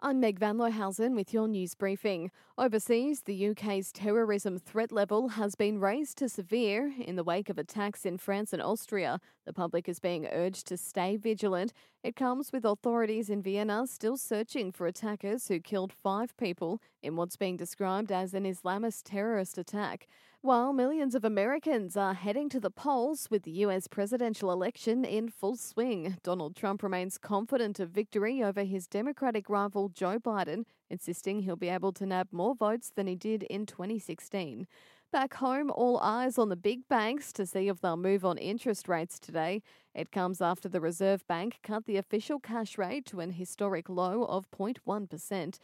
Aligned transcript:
I'm 0.00 0.20
Meg 0.20 0.38
Van 0.38 0.58
Lohausen 0.58 1.16
with 1.16 1.34
your 1.34 1.48
news 1.48 1.74
briefing. 1.74 2.30
Overseas, 2.56 3.22
the 3.22 3.48
UK's 3.48 3.90
terrorism 3.90 4.56
threat 4.56 4.92
level 4.92 5.30
has 5.30 5.56
been 5.56 5.80
raised 5.80 6.18
to 6.18 6.28
severe 6.28 6.94
in 7.00 7.16
the 7.16 7.24
wake 7.24 7.50
of 7.50 7.58
attacks 7.58 8.06
in 8.06 8.16
France 8.16 8.52
and 8.52 8.62
Austria. 8.62 9.20
The 9.44 9.52
public 9.52 9.88
is 9.88 9.98
being 9.98 10.28
urged 10.28 10.68
to 10.68 10.76
stay 10.76 11.16
vigilant. 11.16 11.72
It 12.04 12.14
comes 12.14 12.52
with 12.52 12.64
authorities 12.64 13.28
in 13.28 13.42
Vienna 13.42 13.88
still 13.88 14.16
searching 14.16 14.70
for 14.70 14.86
attackers 14.86 15.48
who 15.48 15.58
killed 15.58 15.92
five 15.92 16.36
people 16.36 16.80
in 17.02 17.16
what's 17.16 17.36
being 17.36 17.56
described 17.56 18.12
as 18.12 18.34
an 18.34 18.44
Islamist 18.44 19.02
terrorist 19.02 19.58
attack. 19.58 20.06
While 20.40 20.72
millions 20.72 21.16
of 21.16 21.24
Americans 21.24 21.96
are 21.96 22.14
heading 22.14 22.48
to 22.50 22.60
the 22.60 22.70
polls 22.70 23.26
with 23.28 23.42
the 23.42 23.50
US 23.66 23.88
presidential 23.88 24.52
election 24.52 25.04
in 25.04 25.30
full 25.30 25.56
swing, 25.56 26.16
Donald 26.22 26.54
Trump 26.54 26.84
remains 26.84 27.18
confident 27.18 27.80
of 27.80 27.90
victory 27.90 28.40
over 28.40 28.62
his 28.62 28.86
Democratic 28.86 29.50
rival 29.50 29.88
Joe 29.88 30.20
Biden, 30.20 30.62
insisting 30.88 31.40
he'll 31.40 31.56
be 31.56 31.68
able 31.68 31.90
to 31.90 32.06
nab 32.06 32.28
more 32.30 32.54
votes 32.54 32.92
than 32.94 33.08
he 33.08 33.16
did 33.16 33.42
in 33.42 33.66
2016. 33.66 34.68
Back 35.10 35.34
home, 35.34 35.72
all 35.72 35.98
eyes 35.98 36.38
on 36.38 36.50
the 36.50 36.56
big 36.56 36.86
banks 36.86 37.32
to 37.32 37.44
see 37.44 37.66
if 37.66 37.80
they'll 37.80 37.96
move 37.96 38.24
on 38.24 38.38
interest 38.38 38.88
rates 38.88 39.18
today. 39.18 39.60
It 39.92 40.12
comes 40.12 40.40
after 40.40 40.68
the 40.68 40.80
Reserve 40.80 41.26
Bank 41.26 41.58
cut 41.64 41.86
the 41.86 41.96
official 41.96 42.38
cash 42.38 42.78
rate 42.78 43.06
to 43.06 43.18
an 43.18 43.32
historic 43.32 43.88
low 43.88 44.22
of 44.22 44.48
0.1%. 44.52 45.58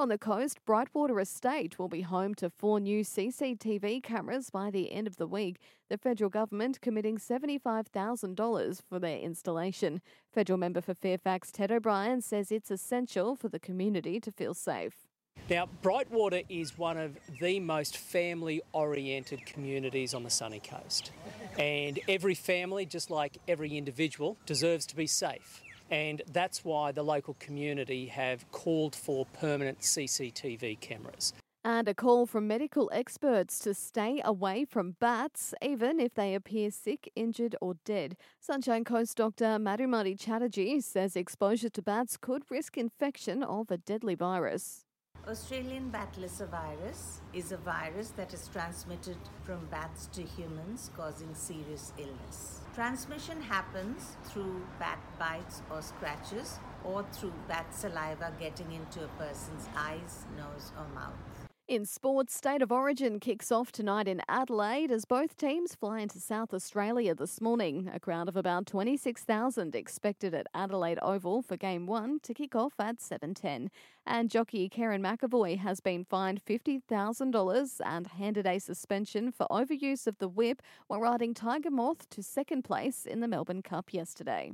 On 0.00 0.08
the 0.08 0.16
coast, 0.16 0.64
Brightwater 0.64 1.20
Estate 1.20 1.76
will 1.76 1.88
be 1.88 2.02
home 2.02 2.32
to 2.36 2.48
four 2.48 2.78
new 2.78 3.02
CCTV 3.02 4.00
cameras 4.00 4.48
by 4.48 4.70
the 4.70 4.92
end 4.92 5.08
of 5.08 5.16
the 5.16 5.26
week, 5.26 5.58
the 5.88 5.98
federal 5.98 6.30
government 6.30 6.80
committing 6.80 7.18
$75,000 7.18 8.80
for 8.88 9.00
their 9.00 9.18
installation. 9.18 10.00
Federal 10.32 10.56
member 10.56 10.80
for 10.80 10.94
Fairfax 10.94 11.50
Ted 11.50 11.72
O'Brien 11.72 12.20
says 12.22 12.52
it's 12.52 12.70
essential 12.70 13.34
for 13.34 13.48
the 13.48 13.58
community 13.58 14.20
to 14.20 14.30
feel 14.30 14.54
safe. 14.54 15.08
Now, 15.50 15.68
Brightwater 15.82 16.44
is 16.48 16.78
one 16.78 16.96
of 16.96 17.16
the 17.40 17.58
most 17.58 17.96
family 17.96 18.62
oriented 18.72 19.46
communities 19.46 20.14
on 20.14 20.22
the 20.22 20.30
sunny 20.30 20.60
coast. 20.60 21.10
And 21.58 21.98
every 22.06 22.36
family, 22.36 22.86
just 22.86 23.10
like 23.10 23.38
every 23.48 23.76
individual, 23.76 24.36
deserves 24.46 24.86
to 24.86 24.96
be 24.96 25.08
safe. 25.08 25.60
And 25.90 26.22
that's 26.32 26.64
why 26.64 26.92
the 26.92 27.02
local 27.02 27.34
community 27.40 28.06
have 28.06 28.50
called 28.52 28.94
for 28.94 29.26
permanent 29.26 29.80
CCTV 29.80 30.80
cameras. 30.80 31.32
And 31.64 31.88
a 31.88 31.94
call 31.94 32.24
from 32.24 32.46
medical 32.46 32.88
experts 32.94 33.58
to 33.60 33.74
stay 33.74 34.22
away 34.24 34.64
from 34.64 34.96
bats, 35.00 35.52
even 35.60 36.00
if 36.00 36.14
they 36.14 36.34
appear 36.34 36.70
sick, 36.70 37.10
injured, 37.16 37.56
or 37.60 37.74
dead. 37.84 38.16
Sunshine 38.40 38.84
Coast 38.84 39.16
Dr. 39.16 39.58
Madhumati 39.58 40.18
Chatterjee 40.18 40.80
says 40.80 41.16
exposure 41.16 41.68
to 41.68 41.82
bats 41.82 42.16
could 42.16 42.44
risk 42.48 42.78
infection 42.78 43.42
of 43.42 43.70
a 43.70 43.76
deadly 43.76 44.14
virus. 44.14 44.86
Australian 45.28 45.90
bat 45.90 46.16
virus 46.50 47.20
is 47.34 47.52
a 47.52 47.58
virus 47.58 48.12
that 48.16 48.32
is 48.32 48.48
transmitted 48.48 49.18
from 49.44 49.58
bats 49.70 50.06
to 50.06 50.22
humans, 50.22 50.90
causing 50.96 51.34
serious 51.34 51.92
illness. 51.98 52.60
Transmission 52.74 53.42
happens 53.42 54.16
through 54.24 54.62
bat 54.78 54.98
bites 55.18 55.60
or 55.70 55.82
scratches, 55.82 56.58
or 56.82 57.04
through 57.12 57.34
bat 57.46 57.66
saliva 57.74 58.32
getting 58.40 58.72
into 58.72 59.04
a 59.04 59.08
person's 59.22 59.68
eyes, 59.76 60.24
nose, 60.34 60.72
or 60.78 60.88
mouth. 60.94 61.47
In 61.68 61.84
sports, 61.84 62.34
State 62.34 62.62
of 62.62 62.72
Origin 62.72 63.20
kicks 63.20 63.52
off 63.52 63.70
tonight 63.70 64.08
in 64.08 64.22
Adelaide 64.26 64.90
as 64.90 65.04
both 65.04 65.36
teams 65.36 65.74
fly 65.74 66.00
into 66.00 66.18
South 66.18 66.54
Australia 66.54 67.14
this 67.14 67.42
morning. 67.42 67.90
A 67.92 68.00
crowd 68.00 68.26
of 68.26 68.38
about 68.38 68.64
26,000 68.64 69.74
expected 69.74 70.32
at 70.32 70.46
Adelaide 70.54 70.98
Oval 71.02 71.42
for 71.42 71.58
Game 71.58 71.84
1 71.84 72.20
to 72.22 72.32
kick 72.32 72.56
off 72.56 72.72
at 72.78 73.00
7.10. 73.00 73.68
And 74.06 74.30
jockey 74.30 74.70
Kerrin 74.70 75.02
McEvoy 75.02 75.58
has 75.58 75.80
been 75.80 76.06
fined 76.06 76.40
$50,000 76.42 77.80
and 77.84 78.06
handed 78.06 78.46
a 78.46 78.58
suspension 78.60 79.30
for 79.30 79.46
overuse 79.50 80.06
of 80.06 80.16
the 80.16 80.28
whip 80.28 80.62
while 80.86 81.02
riding 81.02 81.34
Tiger 81.34 81.70
Moth 81.70 82.08
to 82.08 82.22
second 82.22 82.62
place 82.62 83.04
in 83.04 83.20
the 83.20 83.28
Melbourne 83.28 83.60
Cup 83.60 83.92
yesterday. 83.92 84.52